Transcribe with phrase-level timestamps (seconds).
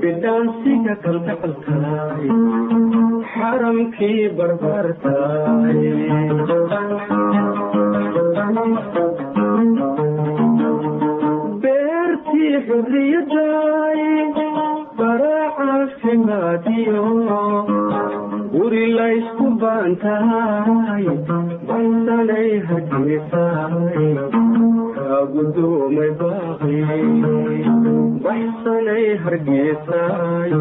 [0.00, 2.24] bidhaansiga kalgacalkaay
[3.34, 5.78] xaramkii barbarkaay
[11.62, 13.43] beertii xurriyadaay
[16.86, 17.40] baracaafimaadiyo
[18.52, 21.06] guri laysku baantahay
[21.68, 22.50] baysanay
[26.20, 26.76] baaqi
[28.24, 30.52] baxsanay hargeysaay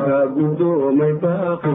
[0.00, 1.74] kaagudoomay baaqi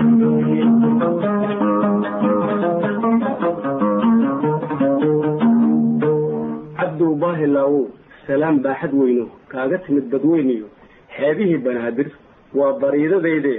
[0.00, 1.72] baaqi
[6.78, 7.84] cabdow baahilaawow
[8.26, 10.66] salaam baaxad weyno kaaga timid badweyniyo
[11.16, 12.08] xeebihii banaadir
[12.60, 13.54] waa bariidadayde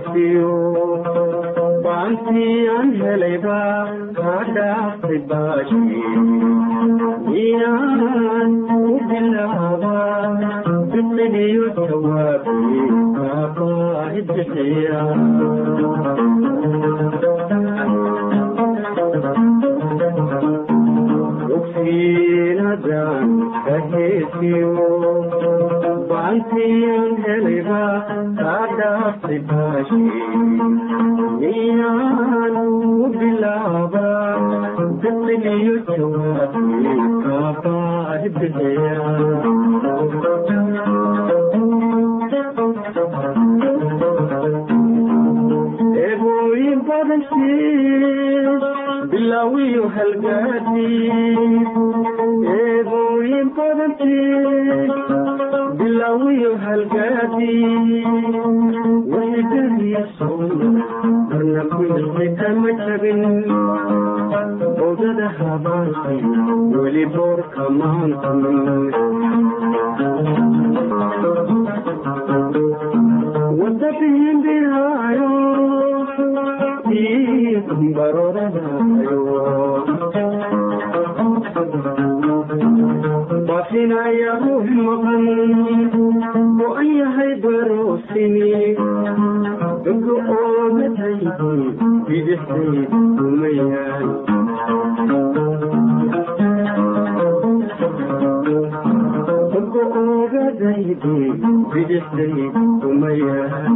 [0.00, 0.59] يسير
[46.90, 48.64] badankiis
[49.10, 51.68] bilaawiyo halgaadiis
[52.56, 53.48] eebooyin
[74.40, 75.39] baroradaayo
[83.48, 85.24] baafinaya ruux maqan
[86.64, 88.50] oo an yahay baroosini
[89.84, 91.28] dadka oogataydi
[92.08, 92.82] bidixdaydi
[93.26, 94.04] umayaan
[99.52, 101.14] dadka oogadaydi
[101.72, 102.46] bidixdaydi
[102.90, 103.74] umayaan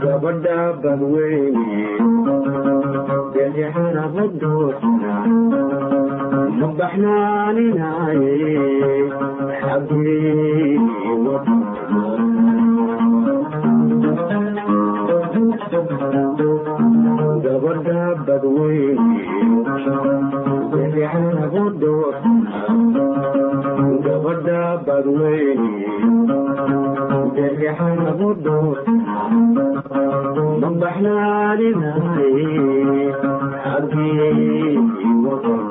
[0.02, 1.66] gabadha badweyne
[3.32, 5.14] bixi carabu dhoofana
[6.58, 8.34] ma baxnaaninaaye
[9.60, 10.78] xaggii
[17.44, 19.20] gabadha badweyne
[20.72, 22.54] bixi carabu dhoofana
[24.04, 25.68] gabadha badweyne
[27.68, 28.76] derixanagu dhoor
[30.60, 32.46] ma baxnaaninaaye
[33.62, 34.72] xaggii
[35.22, 35.67] boqolaal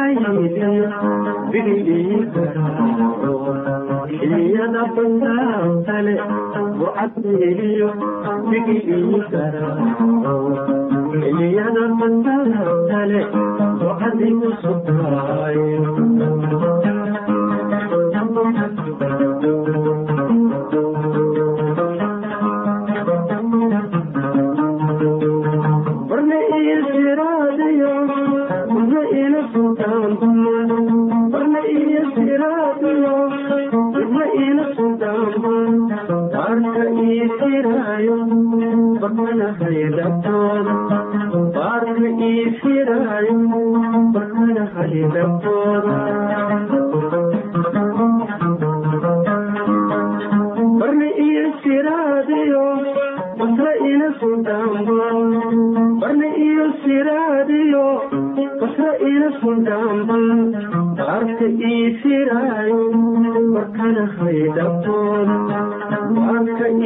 [0.00, 0.68] jaxayde
[1.52, 3.34] bigidii garaaco
[4.18, 6.14] xiliyada bandaantale
[6.78, 7.88] bucadeliyo
[8.50, 10.34] bigidii garaaco
[11.20, 13.20] xiliyada bandaantale
[13.80, 15.82] bucadigu sugaayo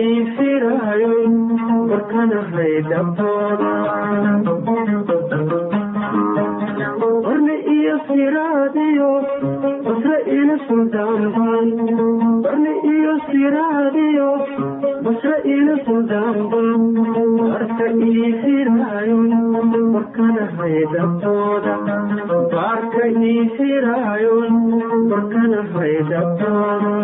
[0.05, 1.13] ii siraayo
[8.15, 9.11] siraadiyo
[9.85, 11.69] basra ila suldaanban
[12.45, 14.29] barna iyo siraadiyo
[15.07, 16.81] basra ila suldaanban
[17.39, 19.19] baarka ii firaayo
[19.95, 21.75] barkana haydhabtooda
[22.55, 24.37] baarka ii firaayo
[25.11, 26.95] barkana haydhabtooda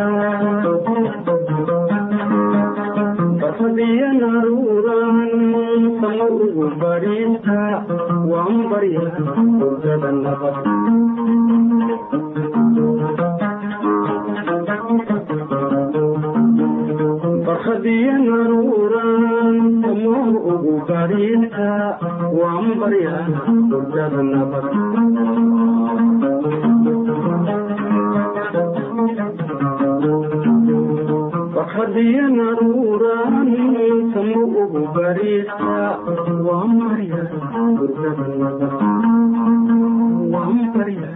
[3.61, 5.21] barfadiya naruuran
[6.01, 7.61] sama ugu bariista
[8.31, 9.05] waan barya
[9.61, 10.65] hurdada nabad
[17.47, 20.17] barfadiya naruuran sama
[20.53, 21.69] ugu bariista
[22.39, 23.17] waan barya
[23.71, 24.67] hurdada nabad
[31.71, 33.47] barfadiya naruuran
[34.13, 36.03] sama ugu bariista
[36.47, 37.23] waan barya
[37.79, 38.75] hurdada nabad
[40.35, 41.09] waan barya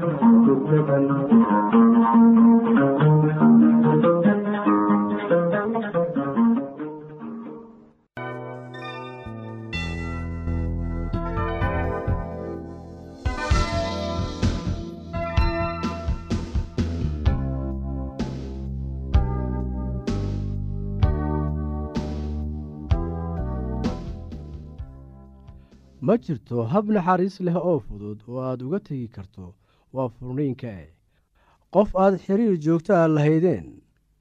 [26.15, 29.55] ma jirto hab naxariis leh oo fudud oo aad uga tegi karto
[29.95, 30.71] waa furniinka.
[30.85, 30.89] E
[31.75, 33.67] qof aad xiriir joogto a lahaydeen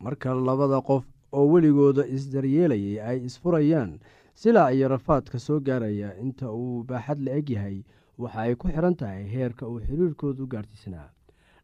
[0.04, 1.06] marka labada qof
[1.38, 3.92] oo weligooda isdaryeelayay ay isfurayaan
[4.42, 7.78] silaa iyo rafaadka soo gaaraya inta uu baaxad la eg yahay
[8.18, 11.10] waxa ay ku xidhan tahay heerka uu xiriirkoodu gaarhsiisnaa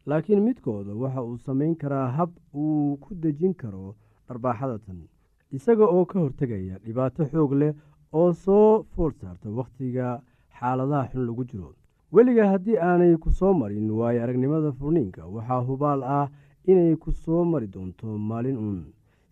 [0.06, 3.96] laakiin midkooda waxa uu samayn karaa hab uu ku dejin karo
[4.28, 5.00] dharbaaxada tan
[5.56, 7.74] isaga oo ka hortegaya dhibaato xoog leh
[8.18, 10.06] oo soo fool saarta wakhtiga
[10.58, 11.68] xaaladaha xun lagu jiro.
[12.14, 16.26] Weliga haddii aanay ku soo marin waayo aragnimada furniinka waxaa hubaal ah
[16.70, 18.80] inay ku soo mari doonto maalin uun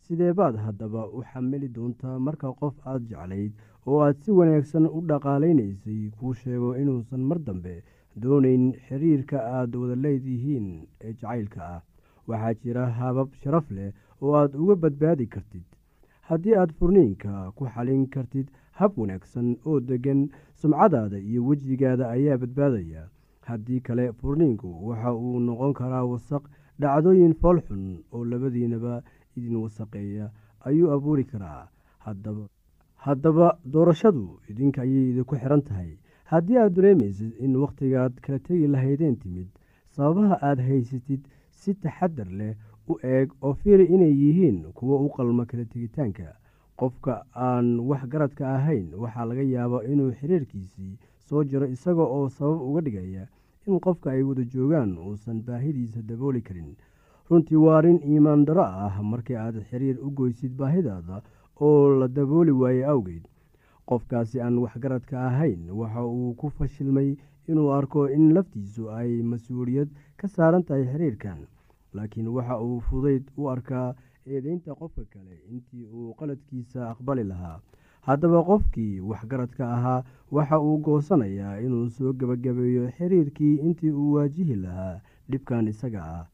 [0.04, 3.52] sidee baad haddaba u xamili doontaa marka qof aad jeclayd
[3.88, 7.75] oo aad si wanaagsan u dhaqaalaynaysay kuu sheego inuusan mar dambe
[8.23, 10.66] doonayn xiriirka aad wada leedihiin
[11.06, 11.80] ee jacaylka ah.
[12.28, 13.90] Waxaa jira habab sharaf leh
[14.23, 15.64] oo aad uga badbaadi kartid
[16.28, 20.20] haddii aad furniinka ku xalin kartid hab wanaagsan oo deggan
[20.61, 23.02] sumcadaada iyo wejigaada ayaa badbaadaya.
[23.49, 26.42] Haddii kale furniinku waxa uu noqon karaa wasaq
[26.80, 29.02] dhacdooyin foolxun oo labadiinaba
[29.37, 30.30] idin wasaqeeya
[30.68, 31.68] ayuu abuuri karaa.
[32.06, 32.44] Haddaba
[33.04, 35.92] haddaba doorashadu idinka ayay idinku xiran tahay.
[36.30, 39.49] Haddii aad dareemaysid in wakhtigaad kala tegi lahaydeen timid
[39.97, 42.54] sababaha aad haysatid si taxadar leh
[42.88, 46.35] u eeg oo fiiri inay yihiin kuwo u qalma kala tegitaanka.
[46.78, 52.61] Qofka aan wax garadka ahayn waxaa laga yaabaa inuu xiriirkiisii soo jiro isaga oo sabab
[52.68, 53.26] uga dhigaya
[53.66, 56.76] in qofka ay wada joogaan uusan baahidiisa dabooli karin.
[57.30, 61.23] Runtii waa arrin iimaan daro ah markii aad xiriir u goysid baahidaada
[61.61, 63.25] oo la dabooli waaye awgeed.
[63.88, 67.16] Qofkaasi aan waxgaradka ahayn waxa uu ku fashilmay
[67.49, 71.38] inuu arko in laftiisu ay mas'uuliyad ka saaran tahay xiriirkan
[71.95, 73.95] laakiin waxa uu fudayd u arkaa
[74.26, 77.61] eedeynta qofka kale intii uu qaladkiisa aqbali lahaa.
[78.09, 80.04] Haddaba qofkii waxgaradka ahaa
[80.37, 86.25] waxa uu goosanayaa inuu soo gebagabeeyo xiriirkii intii uu waajihi lahaa dhibkan isaga ah.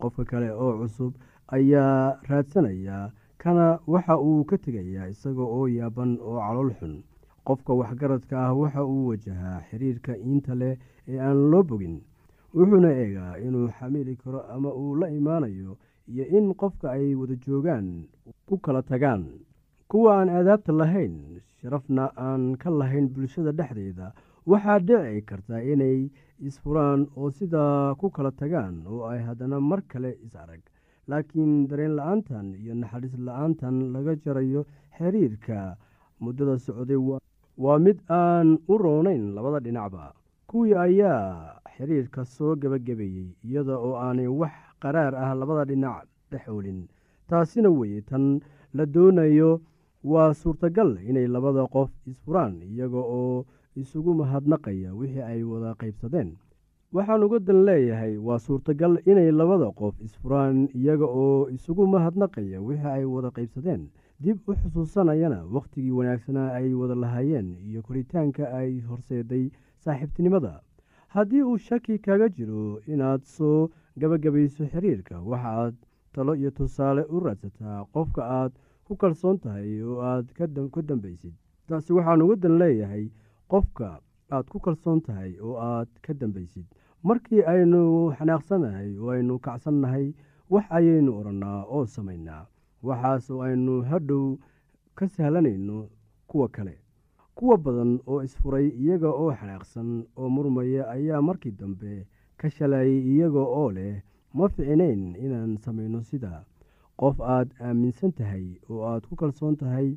[0.00, 1.12] Qofka kale oo cusub
[1.56, 6.94] ayaa raadsanaya kana waxa uu ka tegayaa isaga oo yaaban oo calool xun.
[7.46, 10.74] Qofka waxgaradka ah waxa uu wajahaa xiriirka iinta leh
[11.08, 11.96] ee aan loo bogin
[12.56, 15.72] wuxuuna eegaa inuu xamili karo ama uu la imaanayo
[16.12, 17.86] iyo in qofka ay wada joogaan
[18.48, 19.24] ku kala tagaan.
[19.90, 21.14] Kuwa aan aadaabta lahayn
[21.60, 24.06] sharafna aan ka lahayn bulshada dhexdeeda
[24.50, 25.98] waxaa dhici karta inay
[26.48, 30.60] isfuraan oo sidaa ku kala tagaan oo ay haddana mar kale is arag.
[31.10, 34.62] Laakiin dareen la'aantan iyo naxariis la'aantan laga jarayo
[34.98, 35.76] xiriirka
[36.22, 36.96] muddada socday
[37.64, 40.12] waa mid aan u roonayn labada dhinacba
[40.56, 46.88] kuwii ayaa xiriirka soo gebagabeeyey iyada oo aanay wax qaraar ah labada dhinac dhexoolin
[47.28, 48.40] taasina weye tan
[48.72, 49.60] la doonayo
[50.04, 53.44] waa suurtagal inay labada qof isfuraan iyaga oo
[53.76, 56.32] isugu mahadnaqaya wixii ay wada qaybsadeen.
[56.92, 62.88] Waxaan uga dan leeyahay waa suurtagal inay labada qof isfuraan iyaga oo isugu mahadnaqaya wixii
[62.96, 63.88] ay wada qaybsadeen.
[64.20, 69.50] Dib u xusuusanayana wakhtigii wanaagsanaa ay wada lahaayeen iyo koritaanka ay horseeday
[69.86, 70.52] saaxiibtinimada.
[71.14, 73.68] Haddii uu shaki kaga jiro inaad soo
[74.00, 75.74] gabagabayso xiriirka waxaad
[76.12, 78.52] talo iyo tusaale u raadsataa qofka aad
[78.86, 80.26] ku kalsoon tahay oo aad
[80.74, 81.34] ku dambaysid.
[81.68, 83.04] Taasi waxaan uga dan leeyahay
[83.52, 83.88] qofka
[84.34, 86.66] aad ku kalsoon tahay oo aad ka dambaysid.
[87.08, 87.82] Markii aynu
[88.18, 90.06] xanaaqsanahay oo aynu kacsannahay
[90.52, 92.44] wax ayaynu odhannaa oo samaynaa.
[92.86, 94.26] Waxaas oo aynu hadhow
[94.98, 95.78] ka sahlanayno
[96.30, 96.74] kuwa kale
[97.36, 99.90] kuwa badan oo isfuray iyaga oo xanaaqsan
[100.20, 102.06] oo murmaya ayaa markii dambe
[102.40, 103.94] ka shalayay iyaga oo leh
[104.36, 106.40] ma ficinayn inaan samayno sidaa
[107.00, 109.88] qof aad aaminsan tahay oo aad ku kalsoon tahay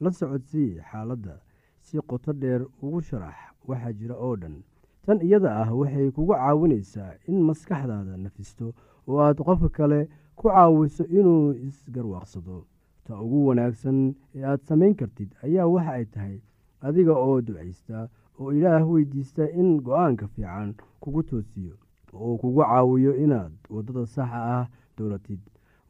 [0.00, 1.34] la socodsii xaaladda.
[1.80, 3.34] Si qoto dheer ugu sharax
[3.68, 4.56] waxaa jira oo dhan.
[5.04, 8.66] Tan iyada ah waxay kugu caawinaysaa in maskaxdaada nafisto
[9.08, 10.00] oo aad qofka kale
[10.38, 12.56] ku caawiso inuu isgarwaaqsado
[13.06, 13.98] ta ugu wanaagsan
[14.34, 16.36] ee aad samayn kartid ayaa waxa ay tahay
[16.86, 18.08] adiga oo ducaysta
[18.40, 21.74] oo ilaah weydiista in go'aanka fiican kugu toosiyo
[22.12, 24.66] oo kugu caawiyo inaad waddada saxa ah
[24.96, 25.40] dowlatid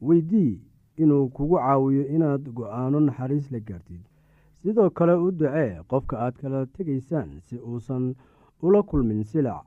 [0.06, 0.60] weydii
[1.02, 4.00] inuu kugu caawiyo inaad go'aano naxariis la gaartid.
[4.62, 8.14] Sidoo kale u ducee qofka aad kala tegaysaan si uusan
[8.62, 9.64] ula kulmin silac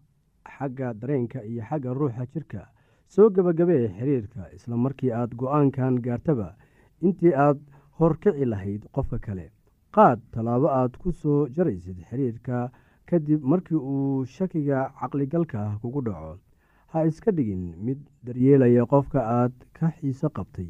[0.55, 2.61] xagga dareenka iyo xagga ruuxa jirka.
[3.13, 6.49] Soo gebagabee xiriirka isla markii aad go'aankan gaartaba
[7.01, 7.59] intii aad
[7.99, 9.45] horkici lahayd qofka kale
[9.95, 12.57] qaad tallaabo aad ku soo jaraysid xiriirka
[13.09, 16.33] kadib markii uu shakiga caqligalka kugu dhaco.
[16.91, 20.69] Ha iska dhigin mid daryeelaya qofka aad ka xiiso qabtay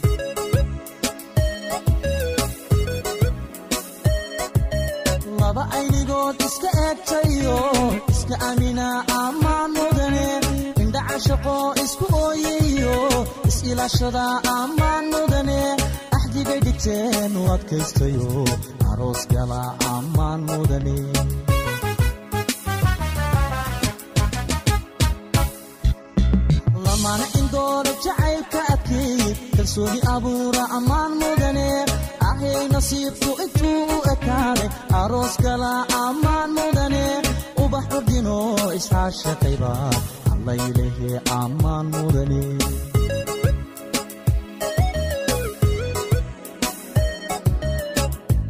[6.31, 7.57] aynigood iska eegtayo
[8.11, 8.87] iska amina
[9.23, 10.27] ammaan mudane
[10.81, 12.95] indha cashaqo isku ooyayo
[13.49, 14.23] is-ilaashada
[14.59, 15.59] ammaan mudane
[16.17, 18.29] axdigay dhigteen u adkaystayo
[18.91, 19.61] aroos gala
[19.95, 20.97] ammaan mudane
[26.85, 29.21] lamana indoora jacaylka adkeey
[29.55, 31.67] kalsooni abuura ammaan mudane
[32.41, 34.65] ahay nasiibku intuu u ekaade
[35.01, 35.71] aroos gala
[36.05, 37.05] ammaan mudane
[37.63, 38.37] ubaxu dhino
[38.79, 39.71] iscaashaqayba
[40.33, 41.09] allaylehe
[41.41, 42.41] ammaan mudane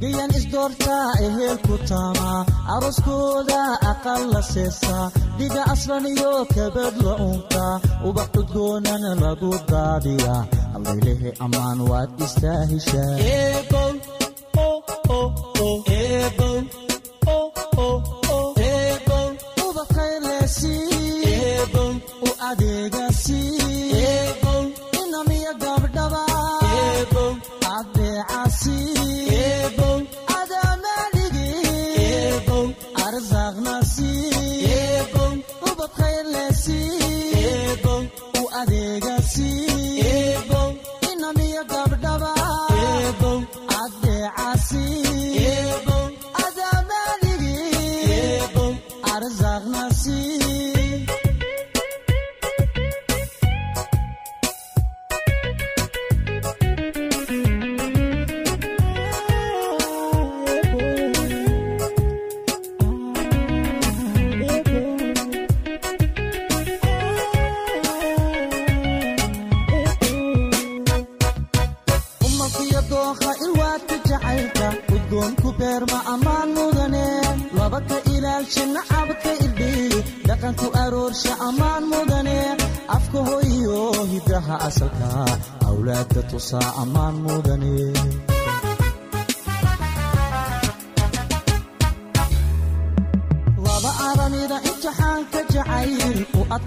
[0.02, 2.40] gayan isdoortaa ehelku taamaa
[2.76, 3.60] arooskooda
[3.92, 5.06] aqal la seesaa
[5.40, 7.74] dhiga aslan iyo kabad la untaa
[8.10, 10.42] ubax cudgoonana lagu daadiyaa
[10.78, 13.14] allaylehe ammaan waad istaahishaa
[13.60, 13.64] u
[22.52, 23.01] adeegasi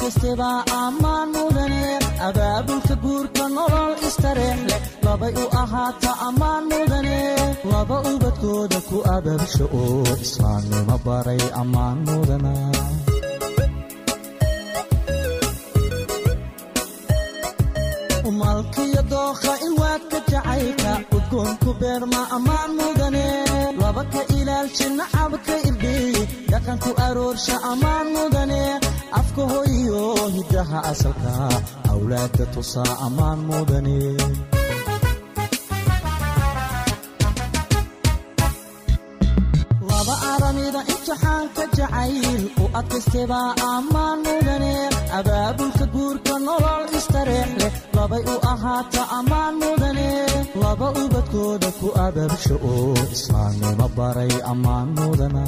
[0.04, 7.18] adkaystebaa ammaan mudane abaabulka guurka nolol istareex leh labay u ahaata ammaan mudane
[7.72, 12.52] laba ubadkooda ku abaabsho oo islaamnimo baray ammaan mudana
[19.94, 23.26] ilwaadka jacaylka udgoonku beerma ammaan mudane
[23.80, 26.14] laba ka ilaalshi nacabka irdheey
[26.50, 28.60] dhaqanku aroorsha ammaan mudane
[29.18, 30.02] afka hoyiyo
[30.36, 31.32] hiddaha asalka
[31.92, 33.96] awlaadda tusaa ammaan mudane
[40.06, 44.72] laba aramida imtixaanka jacayl u adkaystebaa ammaan mudane
[45.18, 50.08] abaabulka guurka nolol istareex leh labay u ahaata ammaan mudane
[50.62, 55.44] laba ubadkooda ku abaabsho oo islaamnimo baray ammaan mudana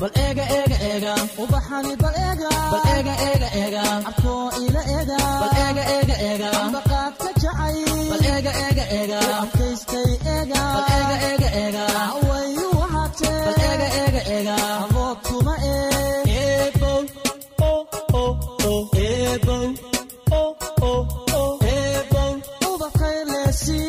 [0.00, 5.54] bal eega eega eega ubaxani bal eega bal eega eega eega cabkoo ila eega bal
[5.64, 7.76] eega eega eega ambaqaadka jacay.
[8.10, 11.84] Bal eega eega eega abkaystay eega bal eega eega eega
[12.28, 13.38] wayu wahatee.
[13.46, 16.20] Bal eega eega eega abood kuma ee.
[16.42, 17.00] Eebow
[17.70, 17.72] o
[18.22, 18.24] o
[18.70, 18.74] o.
[19.06, 19.66] Eebow
[20.40, 20.44] o
[20.90, 20.94] o
[21.40, 21.44] o.
[21.72, 22.32] Eebow
[22.72, 23.80] ubakaylesi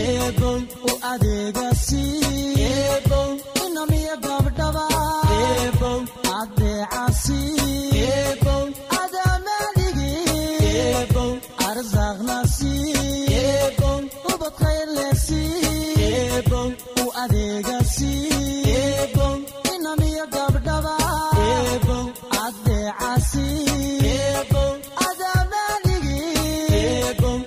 [0.00, 0.58] eebow
[0.90, 2.23] u adeegasi eebow
[23.24, 23.44] adeecasi
[24.14, 24.72] eebow
[25.08, 26.18] adamadhigi
[26.80, 27.38] eebow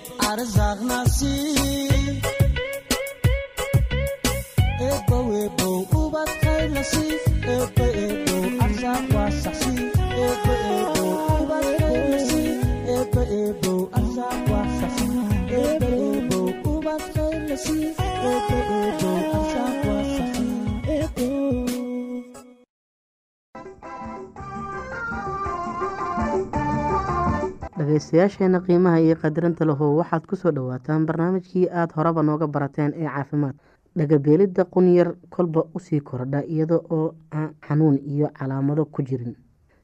[27.98, 33.10] dhegaystayaasheena qiimaha iyo qadarinta lahu waxaad ku soo dhowaataan barnaamijkii aada horeba nooga barateen ee
[33.10, 33.56] caafimaad.
[33.98, 39.36] Dhagabeelidda qunyar kolba u sii kordha iyada oo aan xanuun iyo calaamado ku jirin.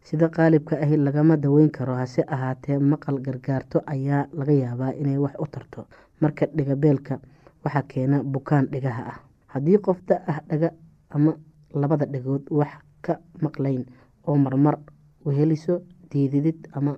[0.03, 5.33] Sida qaalibka ahi lagama daweyn karo hase ahaatee maqal gargaarto ayaa laga yaabaa inay wax
[5.39, 5.85] u tarto.
[6.21, 7.19] Marka dhigabeelka
[7.65, 9.19] waxaa keena bukaan dhigaha ah.
[9.47, 10.69] Haddii qof da ah dhaga
[11.09, 11.33] ama
[11.73, 13.85] labada dhagood wax ka maqlayn
[14.27, 14.77] oo marmar
[15.25, 16.97] weheliso diididid ama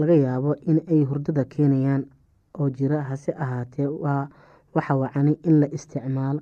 [0.00, 2.04] laga yaabo in ay hurdada keenayaan
[2.58, 4.28] oo jira hase ahaatee waa
[4.74, 6.40] waxa wacani in la isticmaalo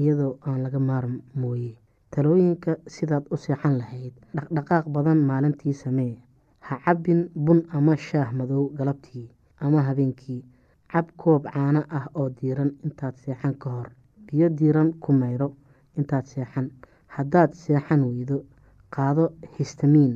[0.00, 1.72] iyadoo aan laga maarmooye
[2.10, 6.14] talooyinka sidaad u seexan lahayd dhaqdhaqaaq badan maalintii samee.
[6.66, 9.28] Ha cabbin bun ama shaah madow galabtii
[9.64, 10.42] ama habeenkii.
[10.92, 13.88] Cab koob caano ah oo diiran intaad seexan ka hor.
[14.26, 15.48] Biyo diiran ku mayro
[15.98, 16.70] intaad seexan.
[17.14, 18.36] Haddaad seexan weydo
[18.94, 19.24] qaado
[19.58, 20.14] histamiin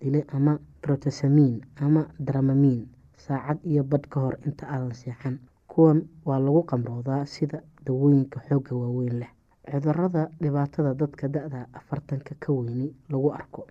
[0.00, 2.86] dile ama brotosamiin ama dramamiin
[3.16, 5.38] saacad iyo badh ka hor inta aadan seexan.
[5.68, 9.30] Kuwan waa lagu qamroodaa sida dawooyinka xoogga waaweyn leh.
[9.70, 13.66] Cudurada dhibaatada dadka da-da afartanka ka weyni lagu arko.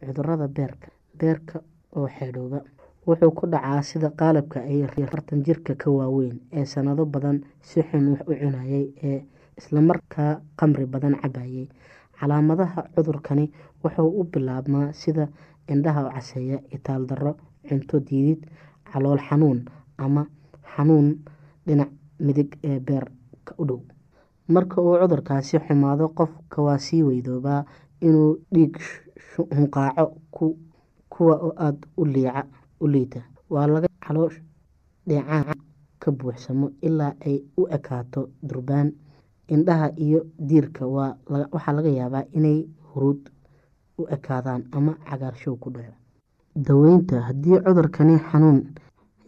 [0.00, 0.88] Cudurada beerka
[1.18, 1.60] beerka
[1.96, 2.60] oo xeedhooba
[3.06, 8.08] wuxuu ku dhacaa sida qaalabka ay afartan jirka ka waaweyn ee sanado badan si xun
[8.12, 9.22] wax u cunayay ee
[9.58, 11.68] islamarkaa qamri badan cabayay
[12.18, 13.46] calaamadaha cudurkani
[13.84, 15.28] wuxuu u bilaabmaa sida
[15.72, 17.32] indhaha oo caseeya itaal darro
[17.68, 18.40] cunto diidid
[18.92, 19.58] calool xanuun
[19.98, 20.22] ama
[20.74, 21.08] xanuun
[21.66, 21.90] dhinac
[22.24, 23.80] midig ee beerka u dhow.
[24.48, 27.64] Marka uu cudurkaasi xumaado qofka waa sii weydoobaa
[28.00, 28.74] inuu dhiig
[29.56, 30.04] hunqaaco
[31.10, 31.86] kuwa oo aada
[32.82, 33.20] u liita.
[33.50, 34.38] Waa laga caloosh
[35.08, 35.58] dheecaan
[35.98, 38.92] ka buuxsamo ilaa ay u ekaato durbaan.
[39.48, 42.58] Indhaha iyo diirka waxaa laga yaabaa inay
[42.92, 43.20] huruud
[43.98, 45.94] u ekaadaan ama cagaarshow ku dhaco
[46.66, 48.58] daweynta haddii cudurkani xanuun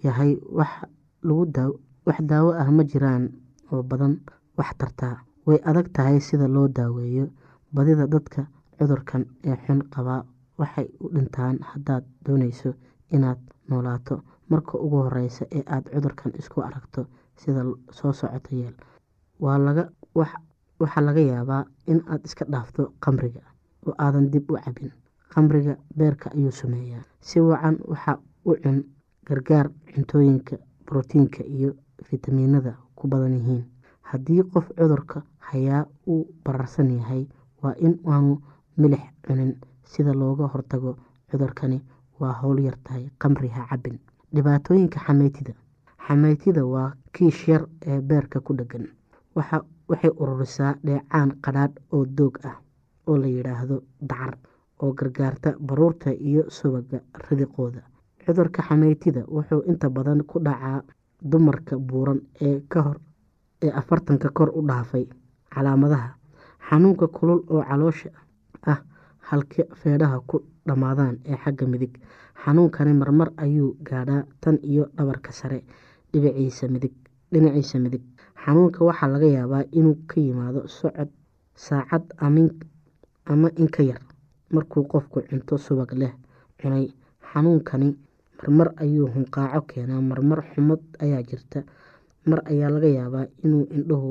[0.05, 3.25] yahay wax daawo ah ma jiraan
[3.73, 4.15] oo badan
[4.59, 7.27] wax tartaa way adag tahay sida loo daaweeyo
[7.75, 8.47] badida dadka
[8.79, 10.23] cudurkan ee xun qabaa
[10.59, 12.71] waxay u dhintaan haddaad doonayso
[13.15, 14.23] inaad noolaato.
[14.51, 17.01] Marka ugu horeysa ee aad cudurkan isku aragto
[17.41, 17.63] sida
[17.99, 18.75] soo socota yeel
[20.81, 23.41] waxaa laga yaabaa in aad iska dhaafto qamriga
[23.89, 24.91] oo aadan dib u cabin
[25.35, 27.03] qamriga beerka ayuu sameeyaa.
[27.21, 28.85] Si wacan waxa u cun
[29.27, 31.75] gargaar cuntooyinka brotiinka iyo
[32.05, 33.65] fitamiinada ku badan yihiin.
[34.03, 37.27] Haddii qof cudurka hayaa uu bararsan yahay
[37.63, 38.41] waa in aanu
[38.77, 39.57] milix cunin.
[39.85, 40.97] Sida looga hortago
[41.31, 41.81] cudurkani
[42.21, 43.99] waa howl yartahay qamri ha cabin
[44.35, 45.53] dhibaatooyinka xameytida.
[46.07, 48.89] Xameytida waa kiish yar ee beerka ku dhegan.
[49.89, 52.57] Waxay ururisaa dheecaan qadhaadh oo doog ah
[53.09, 53.77] oo la yidhaahdo
[54.11, 54.35] dacar
[54.83, 57.81] oo gargaarta baruurta iyo subaga ridiqooda
[58.25, 60.83] cudurka xameytida wuxuu inta badan ku dhacaa
[61.31, 62.97] dumarka buuran ee kahor
[63.65, 65.05] ee afartanka kor u dhaafay
[65.55, 66.11] calaamadaha.
[66.69, 68.11] Xanuunka kulul oo caloosha
[68.73, 68.81] ah
[69.29, 71.93] halka feedhaha ku dhammaadaan ee xagga midig.
[72.45, 75.59] Xanuunkani marmar ayuu gaadhaa tan iyo dhabarka sare
[76.13, 78.03] dhinaciisa midig.
[78.45, 81.09] Xanuunka waxaa laga yaabaa inuu ka yimaado socod
[81.55, 82.05] saacad
[83.33, 84.01] ama in ka yar
[84.55, 86.13] markuu qofku cunto subag leh
[86.61, 86.87] cunay
[87.33, 87.89] xanuunkani
[88.41, 91.61] marmar ayuu hunqaaco keenaa marmar xumad ayaa jirta.
[92.29, 94.11] Mar ayaa laga yaabaa inuu indhuhu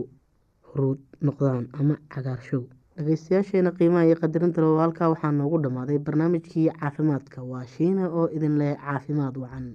[0.68, 2.64] huruud noqdaan ama cagaarshow
[2.98, 7.42] dhageystayaasheena qiimaha iyo qadarinta loo halkaa waxaa noogu dhammaaday barnaamijkii caafimaadka.
[7.52, 9.66] Waa shiina oo idin leh caafimaad wacan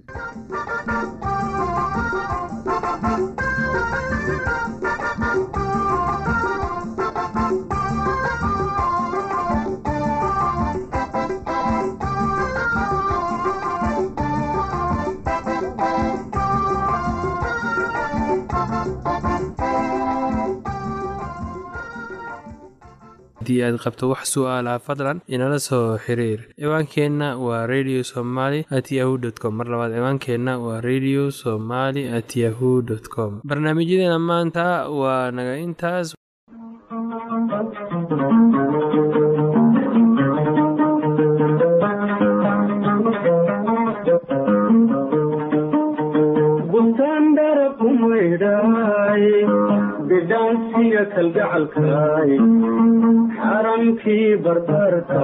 [23.43, 26.39] haddii aad qabto wax su'aalaha fadlan inala soo xiriir.
[26.59, 29.53] ciwaankeenna waa radio somaly at yahu com.
[29.59, 33.41] mar labaad ciwaankeenna waa radio somaly at yahu dt com.
[33.43, 34.65] barnaamijyadeena maanta
[34.99, 36.15] waa naga intaas.
[51.15, 52.31] Kalgacalkaay
[54.41, 55.22] xaramkii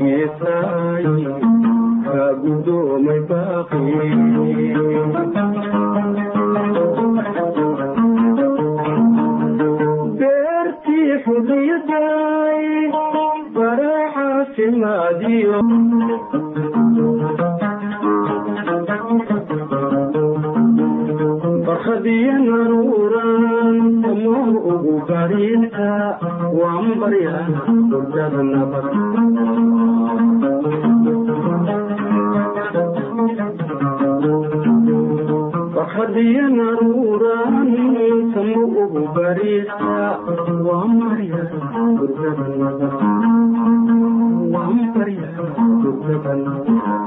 [0.00, 1.04] baxsanay hargeysaay
[2.04, 3.80] kaagudoomay baaqi
[10.18, 12.62] beertii xurriyaday
[13.56, 15.58] baracaafimaadiyo
[21.86, 25.88] barkhadiyo naruuran samoo ugu bariisa
[26.58, 27.44] waan baryaa
[27.90, 28.90] hurdada nabad
[35.74, 37.68] barkhadiyo naruuran
[38.34, 40.02] samo ugu bariisa
[40.66, 41.46] waan baryaa
[41.98, 42.94] hurdada nabad
[44.54, 45.48] waan baryaa
[45.82, 47.05] hurdada nabad